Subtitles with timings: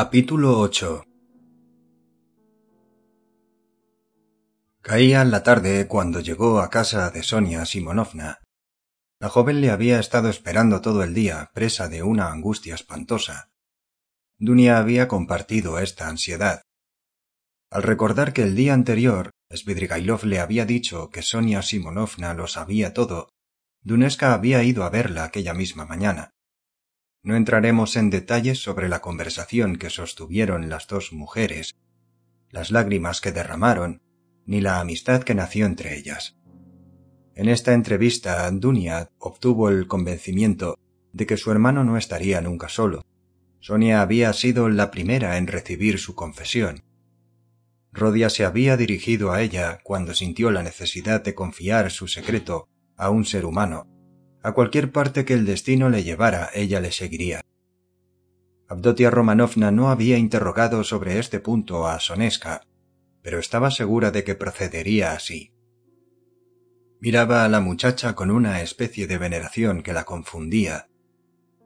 [0.00, 1.02] Capítulo 8
[4.80, 8.38] Caía la tarde cuando llegó a casa de Sonia Simonovna.
[9.18, 13.50] La joven le había estado esperando todo el día, presa de una angustia espantosa.
[14.38, 16.62] Dunia había compartido esta ansiedad.
[17.68, 22.94] Al recordar que el día anterior Svidrigailov le había dicho que Sonia Simonovna lo sabía
[22.94, 23.30] todo,
[23.82, 26.30] Duneska había ido a verla aquella misma mañana.
[27.22, 31.76] No entraremos en detalles sobre la conversación que sostuvieron las dos mujeres,
[32.50, 34.02] las lágrimas que derramaron,
[34.46, 36.36] ni la amistad que nació entre ellas.
[37.34, 40.78] En esta entrevista, Dunia obtuvo el convencimiento
[41.12, 43.04] de que su hermano no estaría nunca solo.
[43.60, 46.84] Sonia había sido la primera en recibir su confesión.
[47.92, 53.10] Rodia se había dirigido a ella cuando sintió la necesidad de confiar su secreto a
[53.10, 53.86] un ser humano,
[54.42, 57.40] a cualquier parte que el destino le llevara, ella le seguiría.
[58.68, 62.62] Abdotia Romanovna no había interrogado sobre este punto a Soneska,
[63.22, 65.52] pero estaba segura de que procedería así.
[67.00, 70.88] Miraba a la muchacha con una especie de veneración que la confundía.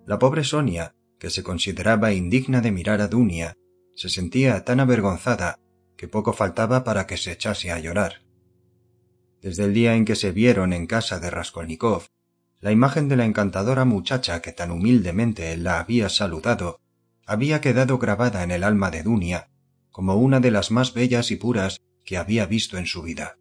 [0.07, 3.57] La pobre Sonia, que se consideraba indigna de mirar a Dunia,
[3.95, 5.59] se sentía tan avergonzada
[5.97, 8.23] que poco faltaba para que se echase a llorar.
[9.41, 12.09] Desde el día en que se vieron en casa de Raskolnikov,
[12.63, 16.81] la imagen de la encantadora muchacha que tan humildemente la había saludado
[17.27, 19.51] había quedado grabada en el alma de Dunia
[19.91, 23.37] como una de las más bellas y puras que había visto en su vida.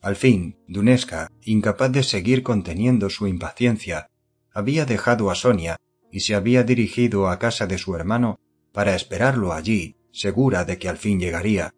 [0.00, 4.08] Al fin, Duneska, incapaz de seguir conteniendo su impaciencia,
[4.52, 5.76] había dejado a Sonia
[6.10, 8.38] y se había dirigido a casa de su hermano
[8.72, 11.74] para esperarlo allí, segura de que al fin llegaría.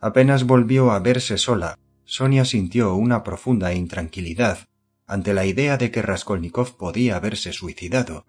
[0.00, 4.68] Apenas volvió a verse sola, Sonia sintió una profunda intranquilidad
[5.08, 8.26] ante la idea de que Raskolnikov podía haberse suicidado.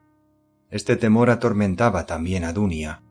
[0.71, 3.03] Este temor atormentaba también a Dunia.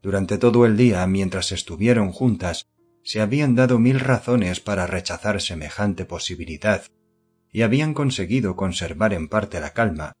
[0.00, 2.66] Durante todo el día, mientras estuvieron juntas,
[3.04, 6.82] se habían dado mil razones para rechazar semejante posibilidad,
[7.52, 10.14] y habían conseguido conservar en parte la calma,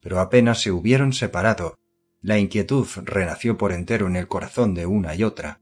[0.00, 1.76] pero apenas se hubieron separado,
[2.22, 5.60] la inquietud renació por entero en el corazón de una y otra.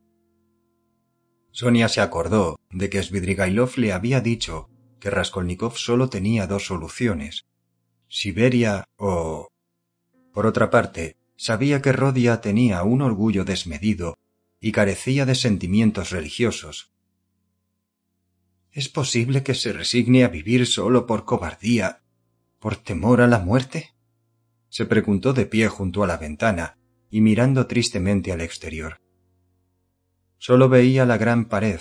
[1.50, 4.70] Sonia se acordó de que Svidrigailov le había dicho
[5.02, 7.44] que Raskolnikov solo tenía dos soluciones,
[8.06, 9.48] Siberia o...
[10.32, 14.16] Por otra parte, sabía que Rodia tenía un orgullo desmedido
[14.60, 16.92] y carecía de sentimientos religiosos.
[18.70, 22.04] ¿Es posible que se resigne a vivir solo por cobardía,
[22.60, 23.96] por temor a la muerte?
[24.68, 26.78] se preguntó de pie junto a la ventana
[27.10, 29.00] y mirando tristemente al exterior.
[30.38, 31.80] Solo veía la gran pared,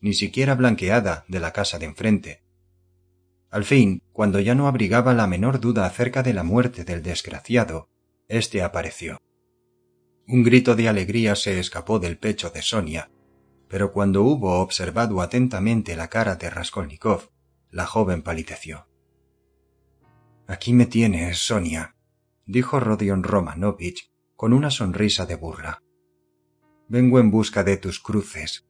[0.00, 2.41] ni siquiera blanqueada, de la casa de enfrente,
[3.52, 7.90] al fin, cuando ya no abrigaba la menor duda acerca de la muerte del desgraciado,
[8.26, 9.20] éste apareció.
[10.26, 13.10] Un grito de alegría se escapó del pecho de Sonia,
[13.68, 17.30] pero cuando hubo observado atentamente la cara de Raskolnikov,
[17.70, 18.88] la joven palideció.
[20.46, 21.94] Aquí me tienes, Sonia,
[22.46, 25.82] dijo Rodion Romanovich con una sonrisa de burla.
[26.88, 28.66] Vengo en busca de tus cruces,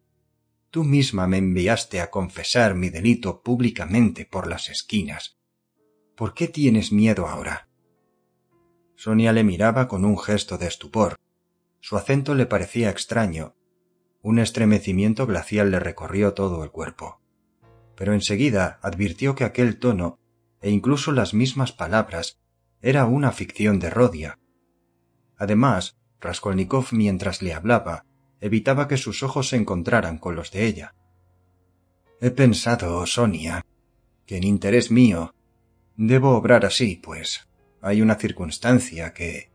[0.72, 5.36] Tú misma me enviaste a confesar mi delito públicamente por las esquinas.
[6.16, 7.68] ¿Por qué tienes miedo ahora?
[8.96, 11.16] Sonia le miraba con un gesto de estupor.
[11.80, 13.54] Su acento le parecía extraño.
[14.22, 17.20] Un estremecimiento glacial le recorrió todo el cuerpo.
[17.94, 20.20] Pero enseguida advirtió que aquel tono,
[20.62, 22.40] e incluso las mismas palabras,
[22.80, 24.38] era una ficción de Rodia.
[25.36, 28.06] Además, Raskolnikov mientras le hablaba
[28.42, 30.94] evitaba que sus ojos se encontraran con los de ella.
[32.20, 33.64] He pensado, Sonia,
[34.26, 35.32] que en interés mío
[35.96, 37.48] debo obrar así, pues
[37.80, 39.52] hay una circunstancia que...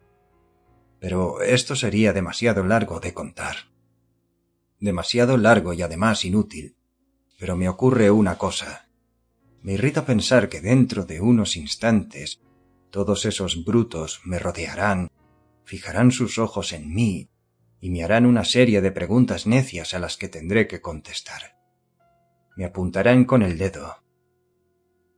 [1.00, 3.58] Pero esto sería demasiado largo de contar.
[4.80, 6.78] Demasiado largo y además inútil.
[7.38, 8.88] Pero me ocurre una cosa.
[9.64, 12.40] Me irrita pensar que dentro de unos instantes
[12.90, 15.12] todos esos brutos me rodearán
[15.66, 17.30] fijarán sus ojos en mí
[17.88, 21.56] y me harán una serie de preguntas necias a las que tendré que contestar.
[22.58, 24.04] Me apuntarán con el dedo.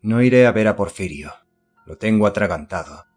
[0.04, 1.34] No iré a ver a Porfirio.
[1.88, 3.08] Lo tengo atragantado.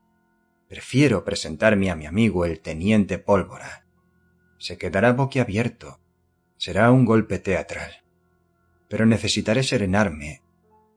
[0.70, 3.84] Prefiero presentarme a mi amigo el teniente Pólvora.
[4.58, 6.00] Se quedará boquiabierto.
[6.56, 7.92] Será un golpe teatral.
[8.88, 10.40] Pero necesitaré serenarme.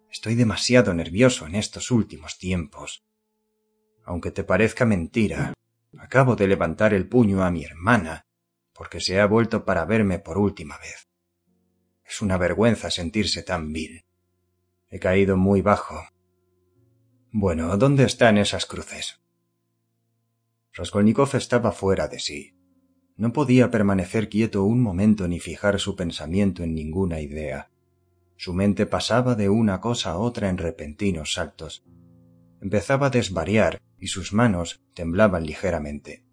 [0.10, 3.04] Estoy demasiado nervioso en estos últimos tiempos.
[4.06, 5.54] Aunque te parezca mentira,
[5.98, 8.25] acabo de levantar el puño a mi hermana
[8.76, 11.08] porque se ha vuelto para verme por última vez.
[12.04, 14.06] Es una vergüenza sentirse tan vil.
[14.90, 15.96] He caído muy bajo.
[17.32, 19.22] Bueno, ¿dónde están esas cruces?
[20.74, 22.56] Raskolnikov estaba fuera de sí.
[23.16, 27.72] No podía permanecer quieto un momento ni fijar su pensamiento en ninguna idea.
[28.36, 31.86] Su mente pasaba de una cosa a otra en repentinos saltos.
[32.62, 36.25] Empezaba a desvariar y sus manos temblaban ligeramente.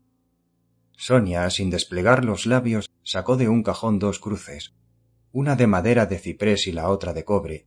[1.03, 4.73] Sonia, sin desplegar los labios, sacó de un cajón dos cruces,
[5.33, 7.67] una de madera de ciprés y la otra de cobre.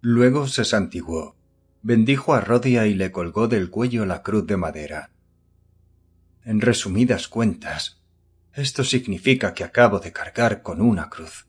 [0.00, 1.36] Luego se santiguó,
[1.82, 5.10] bendijo a Rodia y le colgó del cuello la cruz de madera.
[6.42, 8.00] En resumidas cuentas,
[8.54, 11.46] esto significa que acabo de cargar con una cruz.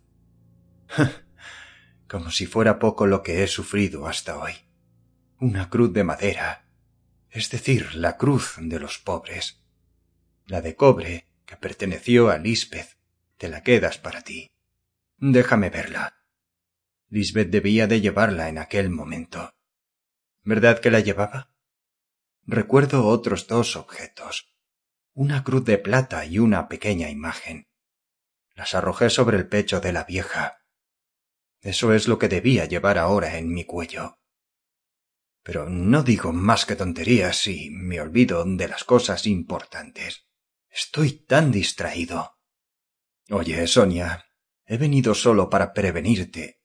[2.10, 4.56] Como si fuera poco lo que he sufrido hasta hoy.
[5.40, 6.66] Una cruz de madera,
[7.30, 9.61] es decir, la cruz de los pobres
[10.52, 12.98] la de cobre, que perteneció a Lisbeth,
[13.38, 14.52] te la quedas para ti.
[15.18, 16.26] Déjame verla.
[17.08, 19.54] Lisbeth debía de llevarla en aquel momento.
[20.44, 21.54] ¿Verdad que la llevaba?
[22.44, 24.54] Recuerdo otros dos objetos,
[25.14, 27.70] una cruz de plata y una pequeña imagen.
[28.54, 30.66] Las arrojé sobre el pecho de la vieja.
[31.62, 34.20] Eso es lo que debía llevar ahora en mi cuello.
[35.44, 40.28] Pero no digo más que tonterías y me olvido de las cosas importantes.
[40.72, 42.38] Estoy tan distraído.
[43.30, 44.26] Oye, Sonia,
[44.66, 46.62] he venido solo para prevenirte,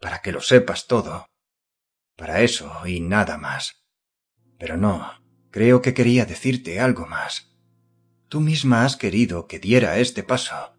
[0.00, 1.26] para que lo sepas todo.
[2.16, 3.84] Para eso y nada más.
[4.58, 5.10] Pero no,
[5.50, 7.56] creo que quería decirte algo más.
[8.28, 10.76] Tú misma has querido que diera este paso.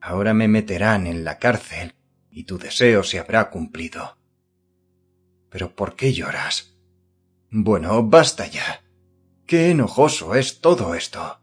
[0.00, 1.94] Ahora me meterán en la cárcel
[2.30, 4.18] y tu deseo se habrá cumplido.
[5.50, 6.76] Pero ¿por qué lloras?
[7.50, 8.82] Bueno, basta ya.
[9.46, 11.41] Qué enojoso es todo esto.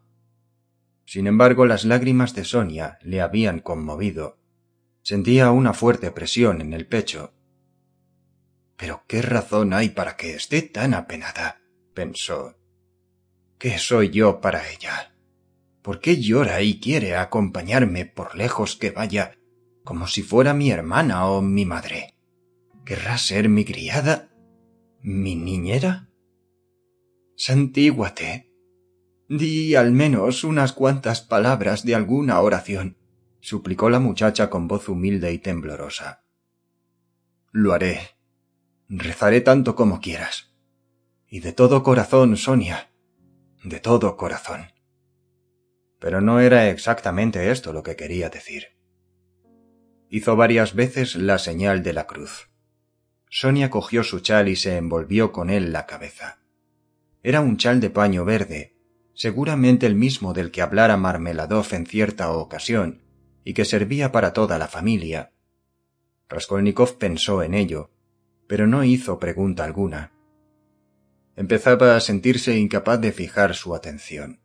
[1.10, 4.38] Sin embargo, las lágrimas de Sonia le habían conmovido.
[5.02, 7.34] Sentía una fuerte presión en el pecho.
[8.78, 11.64] Pero qué razón hay para que esté tan apenada,
[11.96, 12.60] pensó.
[13.58, 15.16] ¿Qué soy yo para ella?
[15.82, 19.36] ¿Por qué llora y quiere acompañarme por lejos que vaya,
[19.84, 22.14] como si fuera mi hermana o mi madre?
[22.86, 24.30] ¿Querrá ser mi criada?
[25.02, 26.12] ¿Mi niñera?
[27.36, 28.49] Santíguate,
[29.30, 32.98] Di al menos unas cuantas palabras de alguna oración,
[33.42, 36.24] suplicó la muchacha con voz humilde y temblorosa.
[37.52, 38.00] Lo haré.
[38.90, 40.56] Rezaré tanto como quieras.
[41.28, 42.90] Y de todo corazón, Sonia.
[43.64, 44.72] De todo corazón.
[46.00, 48.80] Pero no era exactamente esto lo que quería decir.
[50.10, 52.50] Hizo varias veces la señal de la cruz.
[53.30, 56.40] Sonia cogió su chal y se envolvió con él la cabeza.
[57.22, 58.79] Era un chal de paño verde,
[59.20, 63.02] seguramente el mismo del que hablara Marmeladov en cierta ocasión,
[63.44, 65.34] y que servía para toda la familia.
[66.30, 67.92] Raskolnikov pensó en ello,
[68.48, 70.14] pero no hizo pregunta alguna.
[71.36, 74.40] Empezaba a sentirse incapaz de fijar su atención.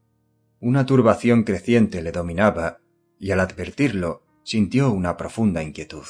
[0.59, 2.81] Una turbación creciente le dominaba,
[3.21, 6.07] y al advertirlo sintió una profunda inquietud.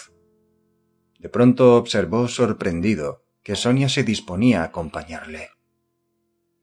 [1.18, 5.50] De pronto observó sorprendido que Sonia se disponía a acompañarle.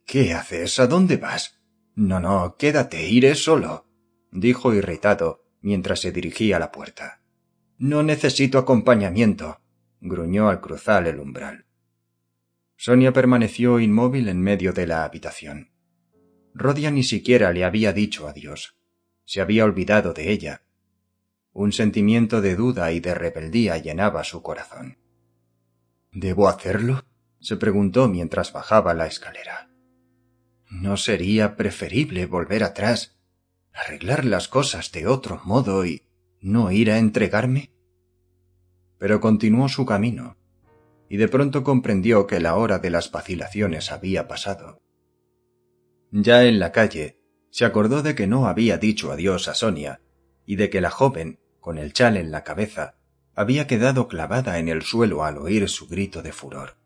[0.03, 0.79] ¿Qué haces?
[0.79, 1.61] ¿A dónde vas?
[1.95, 3.86] No, no, quédate, iré solo,
[4.31, 7.21] dijo irritado mientras se dirigía a la puerta.
[7.77, 9.62] No necesito acompañamiento,
[10.00, 11.65] gruñó al cruzar el umbral.
[12.75, 15.71] Sonia permaneció inmóvil en medio de la habitación.
[16.53, 18.75] Rodia ni siquiera le había dicho adiós.
[19.24, 20.63] Se había olvidado de ella.
[21.53, 24.98] Un sentimiento de duda y de rebeldía llenaba su corazón.
[26.12, 27.05] ¿Debo hacerlo?
[27.39, 29.70] se preguntó mientras bajaba la escalera.
[30.71, 33.17] ¿No sería preferible volver atrás,
[33.73, 36.05] arreglar las cosas de otro modo y
[36.39, 37.73] no ir a entregarme?
[38.97, 40.37] Pero continuó su camino,
[41.09, 44.81] y de pronto comprendió que la hora de las vacilaciones había pasado.
[46.09, 49.99] Ya en la calle, se acordó de que no había dicho adiós a Sonia,
[50.45, 52.95] y de que la joven, con el chal en la cabeza,
[53.35, 56.77] había quedado clavada en el suelo al oír su grito de furor.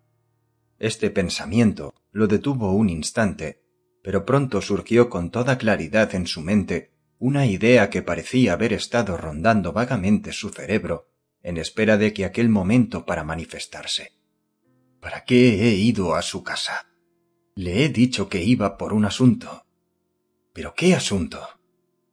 [0.80, 3.65] Este pensamiento lo detuvo un instante
[4.06, 9.18] pero pronto surgió con toda claridad en su mente una idea que parecía haber estado
[9.18, 11.10] rondando vagamente su cerebro
[11.42, 14.14] en espera de que aquel momento para manifestarse.
[15.00, 16.86] ¿Para qué he ido a su casa?
[17.56, 19.66] Le he dicho que iba por un asunto.
[20.54, 21.42] ¿Pero qué asunto?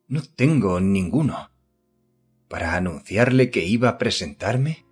[0.09, 1.51] No tengo ninguno.
[2.49, 4.87] ¿Para anunciarle que iba a presentarme?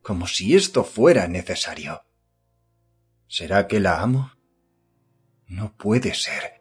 [0.00, 2.02] Como si esto fuera necesario.
[3.26, 4.33] ¿Será que la amo?
[5.54, 6.60] No puede ser,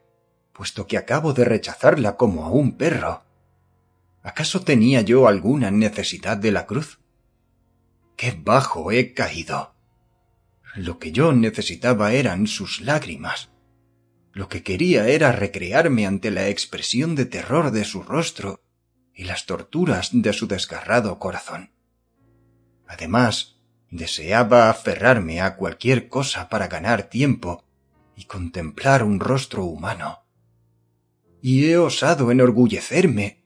[0.54, 3.24] puesto que acabo de rechazarla como a un perro.
[4.22, 7.00] ¿Acaso tenía yo alguna necesidad de la cruz?
[8.16, 9.74] ¡Qué bajo he caído!
[10.76, 13.50] Lo que yo necesitaba eran sus lágrimas.
[14.32, 18.62] Lo que quería era recrearme ante la expresión de terror de su rostro
[19.16, 21.72] y las torturas de su desgarrado corazón.
[22.88, 23.58] Además,
[23.90, 27.63] deseaba aferrarme a cualquier cosa para ganar tiempo
[28.16, 30.20] y contemplar un rostro humano.
[31.42, 33.44] Y he osado enorgullecerme,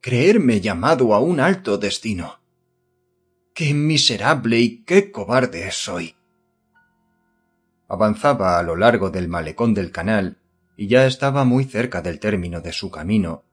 [0.00, 2.40] creerme llamado a un alto destino.
[3.54, 6.14] ¡Qué miserable y qué cobarde soy!
[7.88, 10.38] Avanzaba a lo largo del malecón del canal
[10.76, 13.44] y ya estaba muy cerca del término de su camino,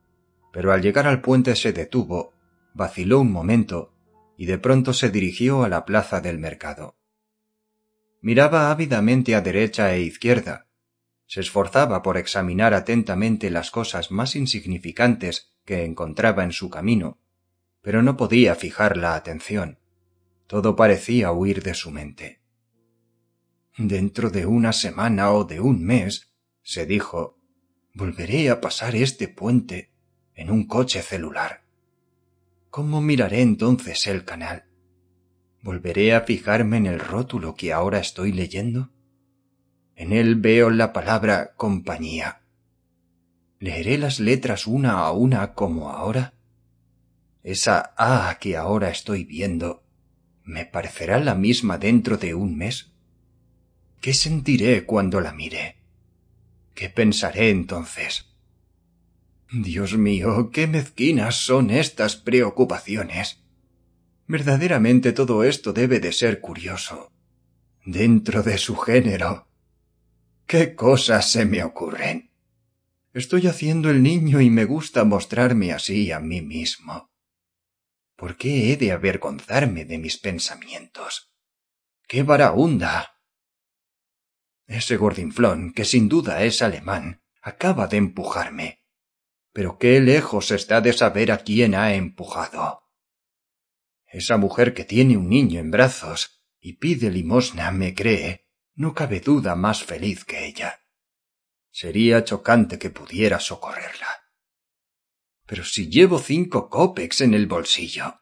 [0.52, 2.34] pero al llegar al puente se detuvo,
[2.74, 3.94] vaciló un momento
[4.38, 6.96] y de pronto se dirigió a la plaza del mercado.
[8.25, 10.67] Miraba ávidamente a derecha e izquierda.
[11.27, 17.20] Se esforzaba por examinar atentamente las cosas más insignificantes que encontraba en su camino,
[17.84, 19.77] pero no podía fijar la atención.
[20.48, 22.41] Todo parecía huir de su mente.
[23.77, 27.38] Dentro de una semana o de un mes, se dijo,
[27.94, 29.91] volveré a pasar este puente
[30.34, 31.63] en un coche celular.
[32.72, 34.65] ¿Cómo miraré entonces el canal?
[35.65, 38.91] ¿Volveré a fijarme en el rótulo que ahora estoy leyendo?
[39.95, 42.43] En él veo la palabra compañía.
[43.57, 46.36] ¿Leeré las letras una a una como ahora?
[47.41, 49.84] Esa A que ahora estoy viendo,
[50.43, 52.91] ¿me parecerá la misma dentro de un mes?
[54.01, 55.77] ¿Qué sentiré cuando la mire?
[56.75, 58.27] ¿Qué pensaré entonces?
[59.51, 63.45] Dios mío, qué mezquinas son estas preocupaciones.
[64.27, 67.12] Verdaderamente todo esto debe de ser curioso.
[67.86, 69.48] Dentro de su género.
[70.48, 72.32] ¿Qué cosas se me ocurren?
[73.13, 77.12] Estoy haciendo el niño y me gusta mostrarme así a mí mismo.
[78.15, 81.32] ¿Por qué he de avergonzarme de mis pensamientos?
[82.08, 83.20] ¡Qué varaunda!
[84.67, 88.84] Ese gordinflón, que sin duda es alemán, acaba de empujarme.
[89.53, 92.85] Pero qué lejos está de saber a quién ha empujado.
[94.15, 99.19] Esa mujer que tiene un niño en brazos y pide limosna me cree, no cabe
[99.19, 100.79] duda más feliz que ella.
[101.69, 104.07] Sería chocante que pudiera socorrerla.
[105.45, 108.22] Pero si llevo cinco copex en el bolsillo,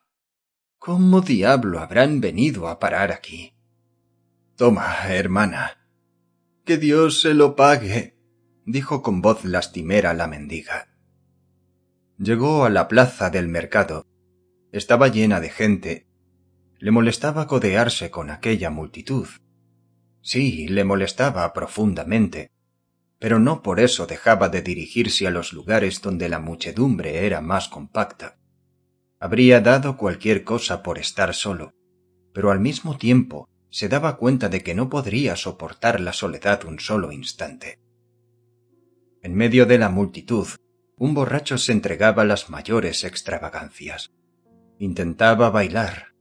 [0.79, 3.53] ¿cómo diablo habrán venido a parar aquí?
[4.55, 5.91] Toma, hermana,
[6.65, 8.17] que Dios se lo pague,
[8.65, 10.87] dijo con voz lastimera la mendiga.
[12.17, 14.07] Llegó a la plaza del mercado.
[14.73, 16.07] Estaba llena de gente.
[16.79, 19.27] Le molestaba codearse con aquella multitud.
[20.21, 22.49] Sí, le molestaba profundamente,
[23.19, 27.67] pero no por eso dejaba de dirigirse a los lugares donde la muchedumbre era más
[27.67, 28.39] compacta.
[29.19, 31.75] Habría dado cualquier cosa por estar solo,
[32.33, 36.79] pero al mismo tiempo se daba cuenta de que no podría soportar la soledad un
[36.79, 37.79] solo instante.
[39.21, 40.47] En medio de la multitud,
[40.97, 44.11] un borracho se entregaba a las mayores extravagancias.
[44.79, 46.13] Intentaba bailar,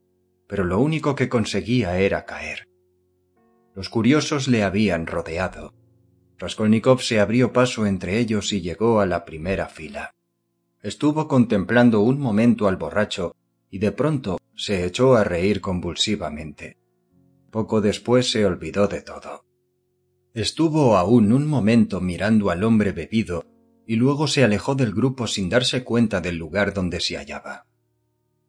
[0.46, 2.68] pero lo único que conseguía era caer.
[3.74, 5.74] Los curiosos le habían rodeado.
[6.38, 10.14] Raskolnikov se abrió paso entre ellos y llegó a la primera fila.
[10.82, 13.34] Estuvo contemplando un momento al borracho
[13.70, 16.78] y de pronto se echó a reír convulsivamente.
[17.50, 19.44] Poco después se olvidó de todo.
[20.34, 23.44] Estuvo aún un momento mirando al hombre bebido
[23.86, 27.66] y luego se alejó del grupo sin darse cuenta del lugar donde se hallaba.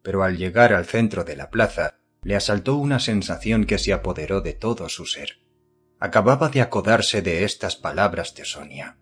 [0.04, 4.42] Pero al llegar al centro de la plaza, le asaltó una sensación que se apoderó
[4.42, 5.40] de todo su ser.
[6.00, 8.98] Acababa de acodarse de estas palabras de Sonia.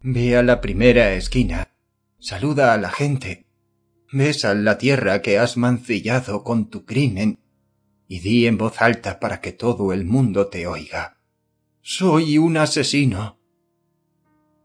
[0.00, 1.74] Ve a la primera esquina,
[2.18, 3.46] saluda a la gente,
[4.12, 7.38] besa la tierra que has mancillado con tu crimen
[8.08, 11.18] y di en voz alta para que todo el mundo te oiga.
[11.80, 13.40] Soy un asesino.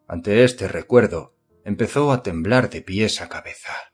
[0.08, 3.87] Ante este recuerdo, empezó a temblar de pies a cabeza.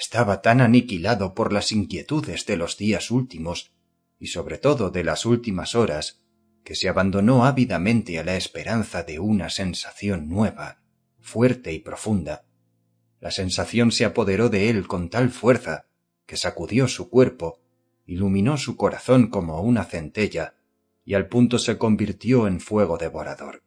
[0.00, 3.74] Estaba tan aniquilado por las inquietudes de los días últimos,
[4.18, 6.22] y sobre todo de las últimas horas,
[6.64, 10.80] que se abandonó ávidamente a la esperanza de una sensación nueva,
[11.18, 12.46] fuerte y profunda.
[13.20, 15.84] La sensación se apoderó de él con tal fuerza
[16.24, 17.60] que sacudió su cuerpo,
[18.06, 20.54] iluminó su corazón como una centella,
[21.04, 23.64] y al punto se convirtió en fuego devorador.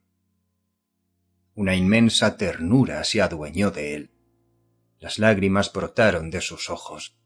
[1.53, 4.12] Una inmensa ternura se adueñó de él.
[5.03, 7.17] Las lágrimas brotaron de sus ojos.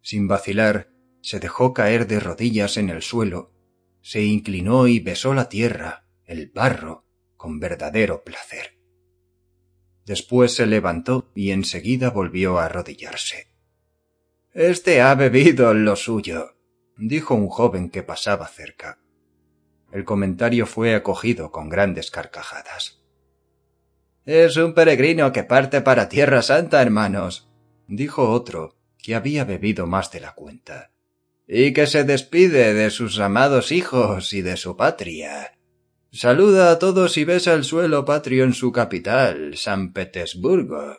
[0.00, 0.88] Sin vacilar,
[1.20, 3.52] se dejó caer de rodillas en el suelo,
[4.00, 7.04] se inclinó y besó la tierra, el barro,
[7.36, 8.78] con verdadero placer.
[10.06, 13.48] Después se levantó y enseguida volvió a arrodillarse.
[14.54, 16.56] Este ha bebido lo suyo,
[16.96, 18.98] dijo un joven que pasaba cerca.
[19.92, 22.97] El comentario fue acogido con grandes carcajadas.
[24.28, 27.48] Es un peregrino que parte para Tierra Santa, hermanos,
[27.86, 30.90] dijo otro, que había bebido más de la cuenta,
[31.46, 35.56] y que se despide de sus amados hijos y de su patria.
[36.12, 40.98] Saluda a todos y besa el suelo patrio en su capital, San Petersburgo.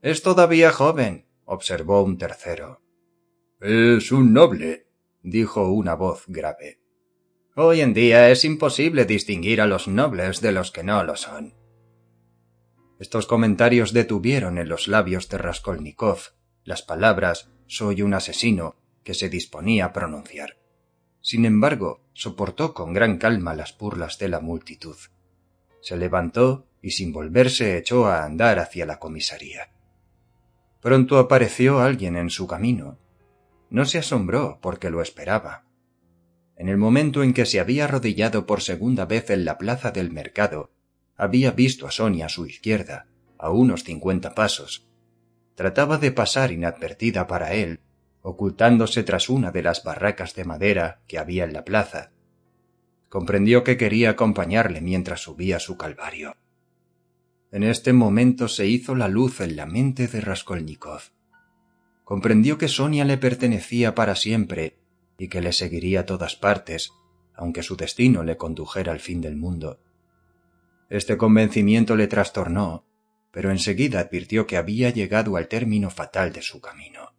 [0.00, 2.82] Es todavía joven, observó un tercero.
[3.60, 4.86] Es un noble,
[5.24, 6.78] dijo una voz grave.
[7.56, 11.65] Hoy en día es imposible distinguir a los nobles de los que no lo son.
[12.98, 16.18] Estos comentarios detuvieron en los labios de Raskolnikov
[16.66, 18.74] las palabras soy un asesino
[19.04, 20.58] que se disponía a pronunciar.
[21.20, 24.96] Sin embargo, soportó con gran calma las burlas de la multitud.
[25.80, 29.70] Se levantó y sin volverse echó a andar hacia la comisaría.
[30.80, 32.98] Pronto apareció alguien en su camino.
[33.70, 35.64] No se asombró porque lo esperaba.
[36.56, 40.10] En el momento en que se había arrodillado por segunda vez en la plaza del
[40.10, 40.70] mercado,
[41.16, 43.06] había visto a Sonia a su izquierda,
[43.38, 44.86] a unos cincuenta pasos,
[45.54, 47.80] trataba de pasar inadvertida para él,
[48.22, 52.10] ocultándose tras una de las barracas de madera que había en la plaza.
[53.08, 56.36] Comprendió que quería acompañarle mientras subía su calvario.
[57.52, 61.02] En este momento se hizo la luz en la mente de Raskolnikov.
[62.04, 64.76] Comprendió que Sonia le pertenecía para siempre
[65.18, 66.90] y que le seguiría a todas partes,
[67.34, 69.80] aunque su destino le condujera al fin del mundo.
[70.88, 72.86] Este convencimiento le trastornó
[73.36, 77.14] pero enseguida advirtió que había llegado al término fatal de su camino.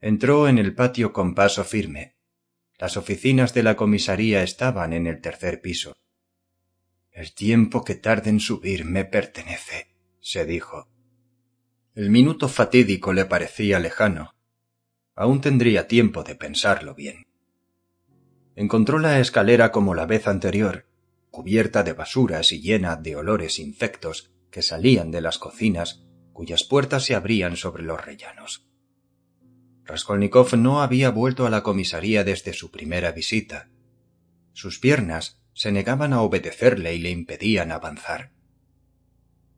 [0.00, 2.14] Entró en el patio con paso firme.
[2.78, 5.96] Las oficinas de la comisaría estaban en el tercer piso.
[7.10, 9.88] El tiempo que tarde en subir me pertenece,
[10.20, 10.88] se dijo.
[11.96, 14.36] El minuto fatídico le parecía lejano.
[15.16, 17.26] Aún tendría tiempo de pensarlo bien.
[18.54, 20.86] Encontró la escalera como la vez anterior,
[21.30, 27.04] cubierta de basuras y llena de olores infectos que salían de las cocinas cuyas puertas
[27.04, 28.66] se abrían sobre los rellanos.
[29.84, 33.68] Raskolnikov no había vuelto a la comisaría desde su primera visita.
[34.52, 38.32] Sus piernas se negaban a obedecerle y le impedían avanzar.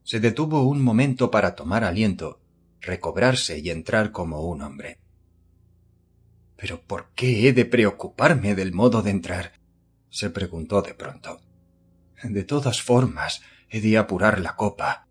[0.03, 2.41] Se detuvo un momento para tomar aliento,
[2.81, 4.99] recobrarse y entrar como un hombre.
[6.57, 9.53] Pero ¿por qué he de preocuparme del modo de entrar?
[10.09, 11.39] se preguntó de pronto.
[12.21, 15.07] De todas formas, he de apurar la copa.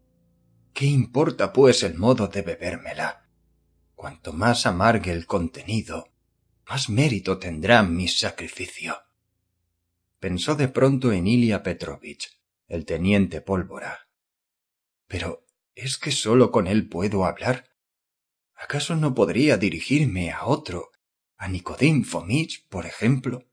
[0.72, 3.28] ¿Qué importa, pues, el modo de bebérmela?
[3.94, 6.12] Cuanto más amargue el contenido,
[6.68, 8.96] más mérito tendrá mi sacrificio.
[10.18, 14.08] Pensó de pronto en Ilia Petrovich, el teniente pólvora.
[15.06, 17.68] Pero ¿es que sólo con él puedo hablar?
[18.54, 20.90] ¿Acaso no podría dirigirme a otro,
[21.36, 23.51] a Nicodim Fomich, por ejemplo?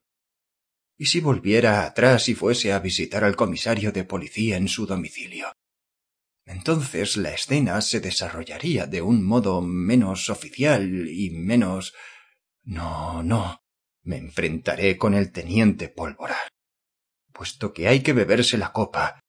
[1.02, 5.48] ¿Y si volviera atrás y fuese a visitar al comisario de policía en su domicilio?
[6.46, 11.94] Entonces la escena se desarrollaría de un modo menos oficial y menos.
[12.64, 13.62] No, no.
[14.04, 16.36] Me enfrentaré con el teniente pólvora.
[17.32, 19.22] Puesto que hay que beberse la copa,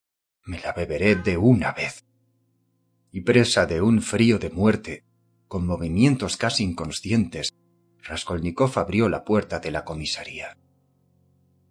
[0.47, 2.05] me la beberé de una vez.
[3.13, 5.05] Y presa de un frío de muerte,
[5.47, 7.55] con movimientos casi inconscientes,
[8.03, 10.57] Raskolnikov abrió la puerta de la comisaría.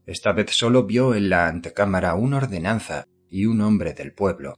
[0.10, 4.58] Esta vez solo vio en la antecámara una ordenanza y un hombre del pueblo.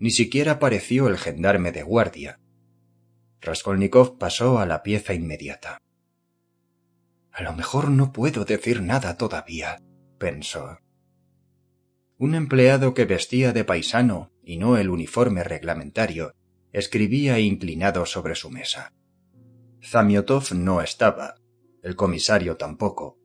[0.00, 2.40] Ni siquiera apareció el gendarme de guardia.
[3.40, 5.78] Raskolnikov pasó a la pieza inmediata.
[7.30, 9.80] A lo mejor no puedo decir nada todavía,
[10.18, 10.80] pensó.
[12.16, 16.32] Un empleado que vestía de paisano y no el uniforme reglamentario
[16.72, 18.92] escribía inclinado sobre su mesa.
[19.84, 21.36] Zamiotov no estaba,
[21.84, 23.18] el comisario tampoco,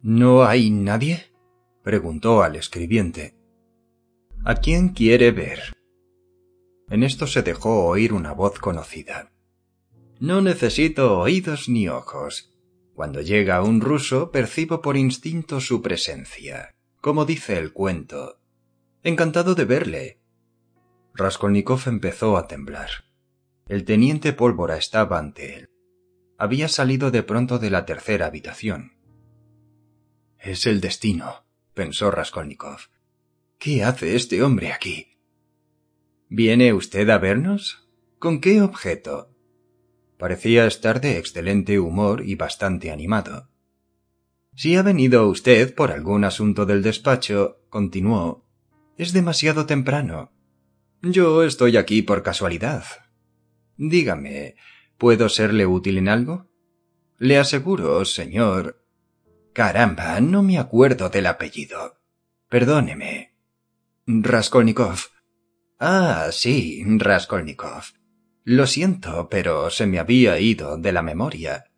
[0.00, 1.32] ¿No hay nadie?
[1.82, 3.36] preguntó al escribiente.
[4.44, 5.60] ¿A quién quiere ver?
[6.88, 9.32] En esto se dejó oír una voz conocida.
[10.20, 12.52] No necesito oídos ni ojos.
[12.94, 18.40] Cuando llega un ruso percibo por instinto su presencia, como dice el cuento.
[19.02, 20.20] Encantado de verle.
[21.14, 22.88] Raskolnikov empezó a temblar.
[23.68, 25.68] El teniente Pólvora estaba ante él.
[26.38, 28.95] Había salido de pronto de la tercera habitación.
[30.38, 31.44] Es el destino,
[31.74, 32.78] pensó Raskolnikov.
[33.58, 35.18] ¿Qué hace este hombre aquí?
[36.28, 37.88] ¿Viene usted a vernos?
[38.18, 39.30] ¿Con qué objeto?
[40.18, 43.50] Parecía estar de excelente humor y bastante animado.
[44.54, 48.46] Si ha venido usted por algún asunto del despacho, continuó,
[48.96, 50.32] es demasiado temprano.
[51.02, 52.84] Yo estoy aquí por casualidad.
[53.76, 54.56] Dígame,
[54.96, 56.48] ¿puedo serle útil en algo?
[57.18, 58.82] Le aseguro, señor.
[59.56, 61.98] Caramba, no me acuerdo del apellido.
[62.50, 63.32] Perdóneme.
[64.06, 64.98] Raskolnikov.
[65.78, 67.84] Ah, sí, Raskolnikov.
[68.44, 71.70] Lo siento, pero se me había ido de la memoria.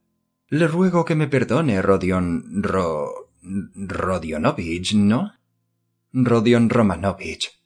[0.48, 2.64] Le ruego que me perdone, Rodion...
[2.64, 3.30] Ro...
[3.42, 5.34] Rodionovich, ¿no?
[6.12, 7.62] Rodion Romanovich.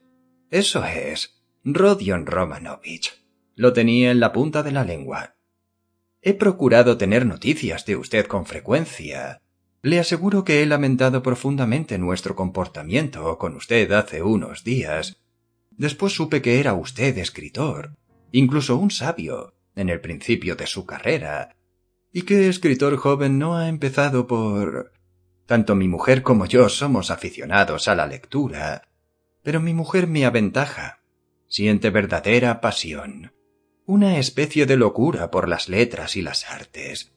[0.50, 3.14] Eso es, Rodion Romanovich.
[3.54, 5.36] Lo tenía en la punta de la lengua.
[6.20, 9.40] He procurado tener noticias de usted con frecuencia.
[9.84, 15.20] Le aseguro que he lamentado profundamente nuestro comportamiento con usted hace unos días.
[15.72, 17.96] Después supe que era usted escritor,
[18.30, 21.56] incluso un sabio, en el principio de su carrera.
[22.12, 24.92] ¿Y qué escritor joven no ha empezado por...
[25.46, 28.88] Tanto mi mujer como yo somos aficionados a la lectura,
[29.42, 31.02] pero mi mujer me aventaja.
[31.48, 33.32] Siente verdadera pasión,
[33.84, 37.11] una especie de locura por las letras y las artes.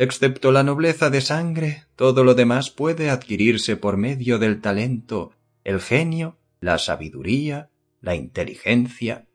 [0.00, 5.32] Excepto la nobleza de sangre, todo lo demás puede adquirirse por medio del talento,
[5.62, 7.68] el genio, la sabiduría,
[8.00, 9.28] la inteligencia.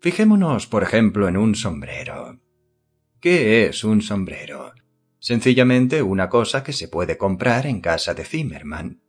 [0.00, 2.40] Fijémonos, por ejemplo, en un sombrero.
[3.20, 4.72] ¿Qué es un sombrero?
[5.20, 9.00] Sencillamente una cosa que se puede comprar en casa de Zimmerman.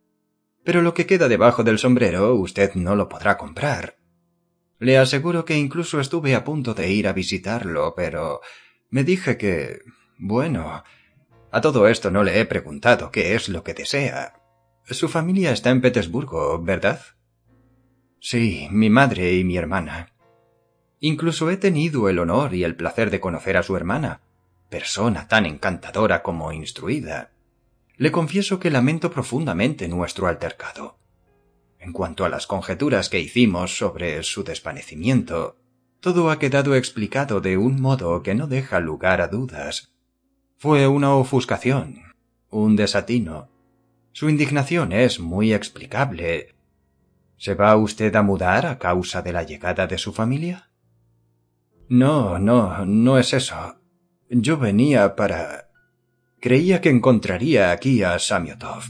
[0.62, 3.96] Pero lo que queda debajo del sombrero usted no lo podrá comprar.
[4.78, 8.40] Le aseguro que incluso estuve a punto de ir a visitarlo, pero
[8.88, 9.80] me dije que...
[10.24, 10.82] bueno...
[11.50, 14.40] A todo esto no le he preguntado qué es lo que desea.
[14.84, 17.00] Su familia está en Petersburgo, ¿verdad?
[18.18, 20.12] Sí, mi madre y mi hermana.
[20.98, 24.22] Incluso he tenido el honor y el placer de conocer a su hermana,
[24.68, 27.30] persona tan encantadora como instruida.
[27.96, 30.98] Le confieso que lamento profundamente nuestro altercado.
[31.78, 35.58] En cuanto a las conjeturas que hicimos sobre su desvanecimiento,
[36.00, 39.93] todo ha quedado explicado de un modo que no deja lugar a dudas.
[40.64, 42.04] Fue una ofuscación,
[42.48, 43.50] un desatino.
[44.12, 46.54] Su indignación es muy explicable.
[47.36, 50.70] ¿Se va usted a mudar a causa de la llegada de su familia?
[51.90, 53.78] No, no, no es eso.
[54.30, 55.68] Yo venía para...
[56.40, 58.84] Creía que encontraría aquí a Samiotov.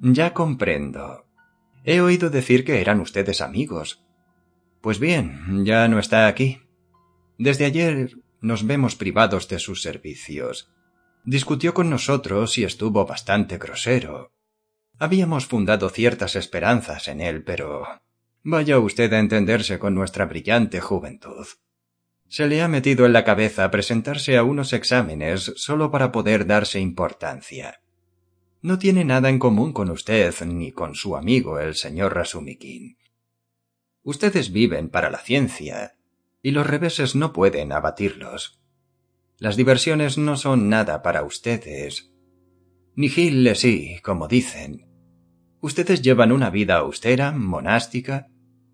[0.00, 1.26] Ya comprendo.
[1.84, 4.02] He oído decir que eran ustedes amigos.
[4.80, 6.62] Pues bien, ya no está aquí.
[7.36, 10.70] Desde ayer nos vemos privados de sus servicios.
[11.24, 14.32] Discutió con nosotros y estuvo bastante grosero.
[14.98, 17.84] Habíamos fundado ciertas esperanzas en él, pero
[18.42, 21.46] vaya usted a entenderse con nuestra brillante juventud.
[22.28, 26.78] Se le ha metido en la cabeza presentarse a unos exámenes solo para poder darse
[26.78, 27.80] importancia
[28.64, 32.96] no tiene nada en común con usted ni con su amigo el señor Rasumikin.
[34.02, 35.93] Ustedes viven para la ciencia,
[36.44, 38.60] y los reveses no pueden abatirlos.
[39.38, 42.12] Las diversiones no son nada para ustedes.
[42.94, 44.86] Ni Gil le sí, como dicen.
[45.60, 48.28] Ustedes llevan una vida austera, monástica,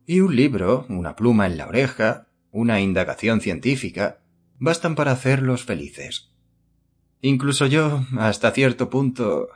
[0.04, 4.20] y un libro, una pluma en la oreja, una indagación científica,
[4.58, 6.34] bastan para hacerlos felices.
[7.22, 9.48] Incluso yo, hasta cierto punto,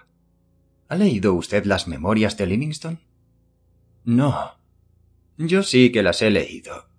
[0.88, 3.00] ¿Ha leído usted las memorias de Livingston?
[4.04, 4.52] No.
[5.36, 6.93] Yo sí que las he leído.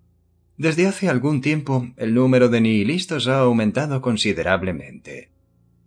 [0.56, 5.30] Desde hace algún tiempo el número de nihilistas ha aumentado considerablemente.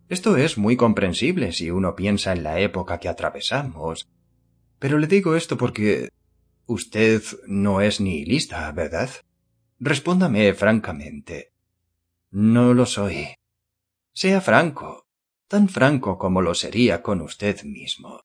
[0.09, 4.07] Esto es muy comprensible si uno piensa en la época que atravesamos.
[4.79, 6.09] Pero le digo esto porque
[6.65, 9.09] usted no es nihilista, ¿verdad?
[9.79, 11.51] Respóndame francamente.
[12.31, 13.27] No lo soy.
[14.13, 15.09] Sea franco
[15.49, 18.21] tan franco como lo sería con usted mismo.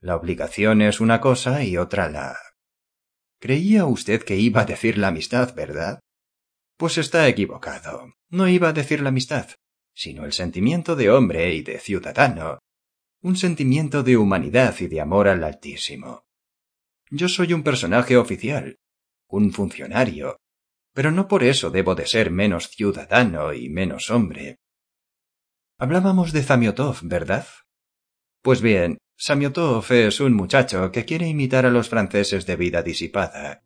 [0.00, 2.34] La obligación es una cosa y otra la...
[3.44, 6.00] Creía usted que iba a decir la amistad, ¿verdad?
[6.78, 8.14] Pues está equivocado.
[8.30, 9.50] No iba a decir la amistad,
[9.94, 12.60] sino el sentimiento de hombre y de ciudadano,
[13.20, 16.24] un sentimiento de humanidad y de amor al Altísimo.
[17.10, 18.78] Yo soy un personaje oficial,
[19.28, 20.38] un funcionario,
[20.94, 24.56] pero no por eso debo de ser menos ciudadano y menos hombre.
[25.76, 27.46] Hablábamos de Zamiotov, ¿verdad?
[28.40, 33.62] Pues bien, Samiotov es un muchacho que quiere imitar a los franceses de vida disipada.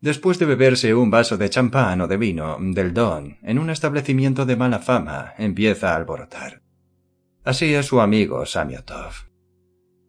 [0.00, 4.44] Después de beberse un vaso de champán o de vino del Don en un establecimiento
[4.44, 6.62] de mala fama, empieza a alborotar.
[7.44, 9.12] Así es su amigo Samiotov.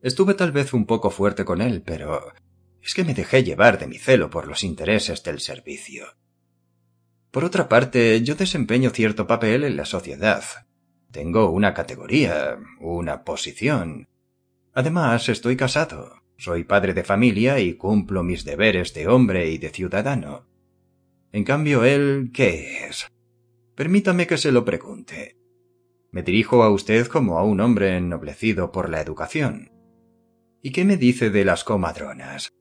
[0.01, 2.33] Estuve tal vez un poco fuerte con él, pero
[2.81, 6.05] es que me dejé llevar de mi celo por los intereses del servicio.
[7.31, 10.43] Por otra parte, yo desempeño cierto papel en la sociedad.
[11.11, 14.07] Tengo una categoría, una posición.
[14.77, 16.21] Además, estoy casado.
[16.37, 20.45] Soy padre de familia y cumplo mis deberes de hombre y de ciudadano.
[21.31, 23.07] En cambio, él, ¿qué es?
[23.73, 25.35] Permítame que se lo pregunte.
[26.11, 29.71] Me dirijo a usted como a un hombre ennoblecido por la educación.
[30.61, 32.51] ¿Y qué me dice de las comadronas?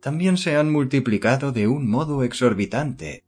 [0.00, 3.22] También se han multiplicado de un modo exorbitante.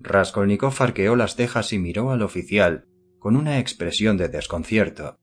[0.00, 2.88] Raskolnikov arqueó las cejas y miró al oficial
[3.20, 5.21] con una expresión de desconcierto.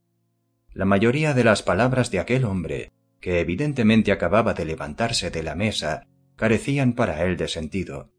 [0.79, 5.53] La mayoría de las palabras de aquel hombre que evidentemente acababa de levantarse de la
[5.53, 8.13] mesa, carecían para él de sentido.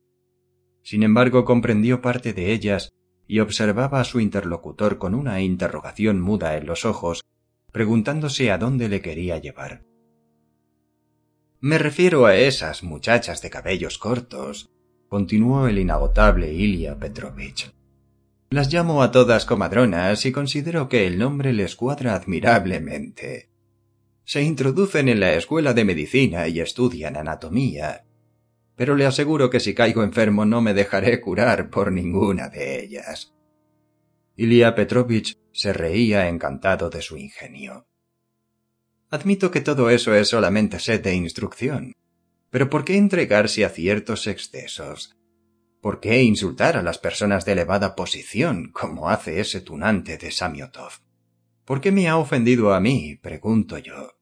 [0.83, 2.91] Sin embargo, comprendió parte de ellas
[3.27, 7.23] y observaba a su interlocutor con una interrogación muda en los ojos,
[7.73, 9.87] preguntándose a dónde le quería llevar.
[11.61, 14.69] Me refiero a esas muchachas de cabellos cortos,
[15.09, 17.73] continuó el inagotable Ilya Petrovich.
[18.51, 23.51] Las llamo a todas comadronas y considero que el nombre les cuadra admirablemente
[24.31, 28.05] se introducen en la escuela de medicina y estudian anatomía.
[28.77, 33.35] Pero le aseguro que si caigo enfermo no me dejaré curar por ninguna de ellas.
[34.37, 37.89] Ilya Petrovich se reía encantado de su ingenio.
[39.11, 41.97] Admito que todo eso es solamente sed de instrucción.
[42.51, 45.17] Pero ¿por qué entregarse a ciertos excesos?
[45.81, 50.93] ¿Por qué insultar a las personas de elevada posición, como hace ese tunante de Samiotov?
[51.65, 53.17] ¿Por qué me ha ofendido a mí?
[53.17, 54.19] pregunto yo.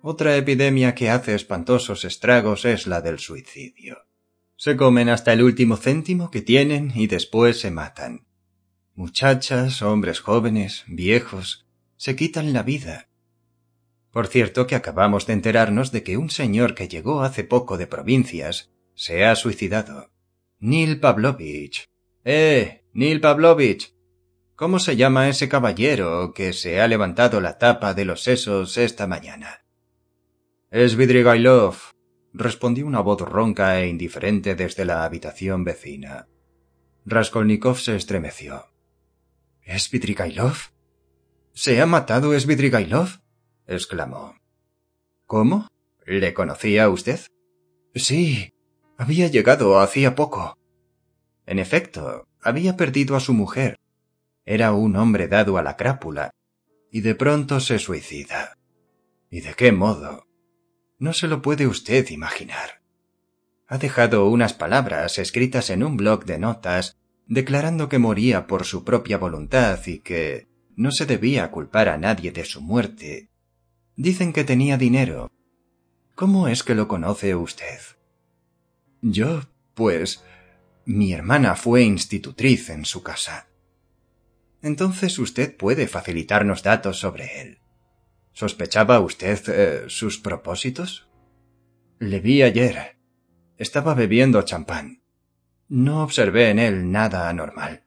[0.00, 4.06] Otra epidemia que hace espantosos estragos es la del suicidio.
[4.56, 8.26] Se comen hasta el último céntimo que tienen y después se matan.
[8.94, 11.66] Muchachas, hombres jóvenes, viejos,
[11.96, 13.10] se quitan la vida.
[14.10, 17.86] Por cierto que acabamos de enterarnos de que un señor que llegó hace poco de
[17.86, 20.15] provincias se ha suicidado.
[20.66, 21.88] Nil Pavlovich.
[22.24, 22.82] ¡Eh!
[22.92, 23.94] Nil Pavlovich.
[24.56, 29.06] ¿Cómo se llama ese caballero que se ha levantado la tapa de los sesos esta
[29.06, 29.64] mañana?
[30.72, 31.76] Es Vidrigailov,
[32.32, 36.26] respondió una voz ronca e indiferente desde la habitación vecina.
[37.04, 38.66] Raskolnikov se estremeció.
[39.62, 40.56] ¿Es Vidrigailov?
[41.52, 43.20] ¿Se ha matado Svidrigailov?
[43.68, 44.34] exclamó.
[45.26, 45.68] ¿Cómo?
[46.04, 47.20] ¿Le conocía usted?
[47.94, 48.52] Sí,
[48.96, 50.56] había llegado hacía poco.
[51.46, 53.78] En efecto, había perdido a su mujer.
[54.44, 56.30] Era un hombre dado a la crápula,
[56.90, 58.56] y de pronto se suicida.
[59.30, 60.26] ¿Y de qué modo?
[60.98, 62.80] No se lo puede usted imaginar.
[63.66, 68.84] Ha dejado unas palabras escritas en un bloc de notas declarando que moría por su
[68.84, 73.28] propia voluntad y que no se debía culpar a nadie de su muerte.
[73.96, 75.32] Dicen que tenía dinero.
[76.14, 77.95] ¿Cómo es que lo conoce usted?
[79.08, 79.42] Yo,
[79.74, 80.24] pues,
[80.84, 83.46] mi hermana fue institutriz en su casa.
[84.62, 87.58] Entonces usted puede facilitarnos datos sobre él.
[88.32, 91.08] ¿Sospechaba usted eh, sus propósitos?
[92.00, 92.96] Le vi ayer.
[93.58, 95.04] Estaba bebiendo champán.
[95.68, 97.84] No observé en él nada anormal.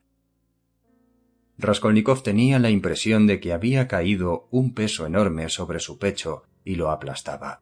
[1.58, 6.76] Raskolnikov tenía la impresión de que había caído un peso enorme sobre su pecho y
[6.76, 7.60] lo aplastaba.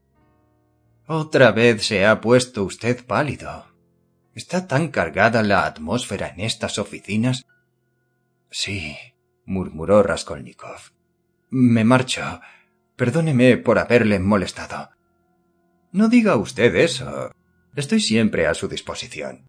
[1.11, 3.65] Otra vez se ha puesto usted pálido.
[4.35, 7.47] ¿Está tan cargada la atmósfera en estas oficinas?
[8.51, 8.95] Sí,
[9.47, 10.93] murmuró Raskolnikov.
[11.49, 12.43] Me marcho.
[12.95, 14.91] Perdóneme por haberle molestado.
[15.93, 17.33] No diga usted eso.
[17.75, 19.49] Estoy siempre a su disposición.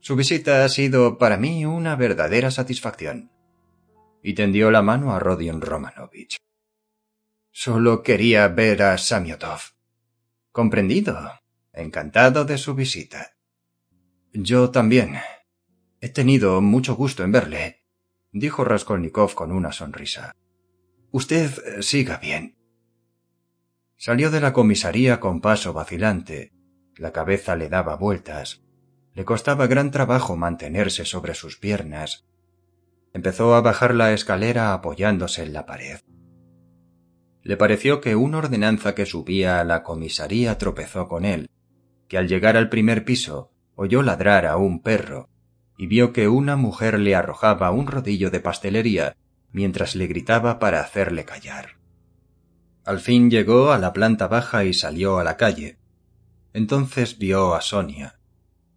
[0.00, 3.32] Su visita ha sido para mí una verdadera satisfacción.
[4.22, 6.36] Y tendió la mano a Rodion Romanovich.
[7.50, 9.79] Solo quería ver a Samiotov.
[10.52, 11.16] Comprendido.
[11.72, 13.36] Encantado de su visita.
[14.32, 15.18] Yo también.
[16.00, 17.84] He tenido mucho gusto en verle,
[18.32, 20.34] dijo Raskolnikov con una sonrisa.
[21.12, 22.56] Usted siga bien.
[23.96, 26.52] Salió de la comisaría con paso vacilante.
[26.96, 28.62] La cabeza le daba vueltas.
[29.14, 32.26] Le costaba gran trabajo mantenerse sobre sus piernas.
[33.12, 36.00] Empezó a bajar la escalera apoyándose en la pared.
[37.50, 41.50] Le pareció que una ordenanza que subía a la comisaría tropezó con él,
[42.06, 45.28] que al llegar al primer piso oyó ladrar a un perro
[45.76, 49.16] y vio que una mujer le arrojaba un rodillo de pastelería
[49.50, 51.70] mientras le gritaba para hacerle callar.
[52.84, 55.76] Al fin llegó a la planta baja y salió a la calle.
[56.52, 58.20] Entonces vio a Sonia.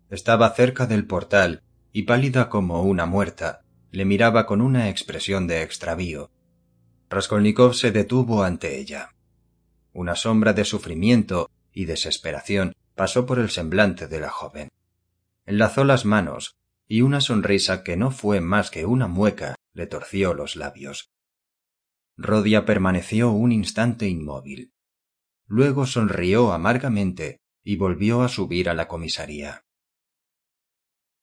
[0.09, 5.61] Estaba cerca del portal y pálida como una muerta, le miraba con una expresión de
[5.61, 6.31] extravío.
[7.13, 9.11] Raskolnikov se detuvo ante ella.
[9.93, 14.69] Una sombra de sufrimiento y desesperación pasó por el semblante de la joven.
[15.45, 16.55] Enlazó las manos,
[16.87, 21.11] y una sonrisa que no fue más que una mueca le torció los labios.
[22.17, 24.71] Rodia permaneció un instante inmóvil.
[25.45, 29.65] Luego sonrió amargamente y volvió a subir a la comisaría.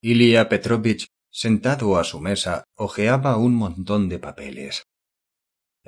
[0.00, 4.89] Ilia Petrovich, sentado a su mesa, hojeaba un montón de papeles.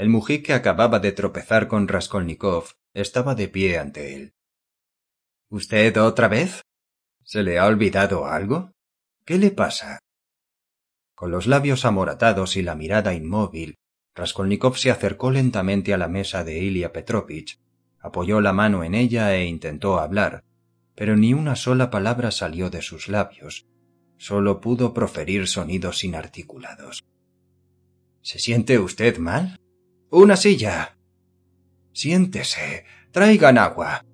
[0.02, 4.34] El mují que acababa de tropezar con Raskolnikov estaba de pie ante él.
[5.48, 6.62] ¿Usted otra vez?
[7.22, 8.72] ¿Se le ha olvidado algo?
[9.24, 10.00] ¿Qué le pasa?
[11.14, 13.76] Con los labios amoratados y la mirada inmóvil,
[14.16, 17.60] Raskolnikov se acercó lentamente a la mesa de Ilia Petrovich,
[18.00, 20.42] apoyó la mano en ella e intentó hablar,
[20.96, 23.68] pero ni una sola palabra salió de sus labios,
[24.16, 27.04] solo pudo proferir sonidos inarticulados.
[28.20, 29.61] ¿Se siente usted mal?
[30.14, 30.98] Una silla.
[31.94, 32.84] Siéntese.
[33.12, 34.04] Traigan agua.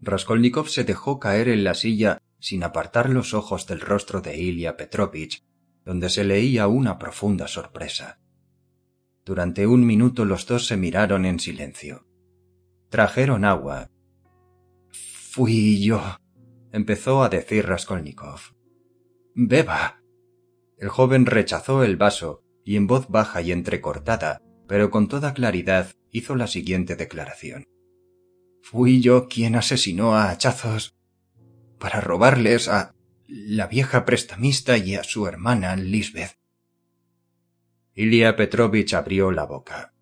[0.00, 4.78] Raskolnikov se dejó caer en la silla sin apartar los ojos del rostro de Ilya
[4.78, 5.44] Petrovich,
[5.84, 8.20] donde se leía una profunda sorpresa.
[9.26, 12.06] Durante un minuto los dos se miraron en silencio.
[12.88, 13.90] Trajeron agua.
[14.88, 16.00] Fui yo,
[16.72, 18.40] empezó a decir Raskolnikov.
[19.34, 20.00] Beba.
[20.78, 24.40] El joven rechazó el vaso y en voz baja y entrecortada,
[24.70, 27.64] pero con toda claridad, hizo la siguiente declaración.
[28.62, 30.96] Fui yo quien asesinó a hachazos
[31.80, 32.94] para robarles a
[33.26, 36.38] la vieja prestamista y a su hermana Lisbeth.
[37.94, 39.92] Ilya Petrovich abrió la boca.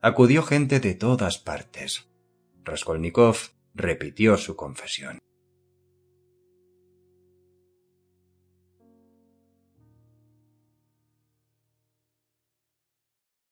[0.00, 2.08] Acudió gente de todas partes.
[2.62, 3.36] Raskolnikov
[3.74, 5.18] repitió su confesión.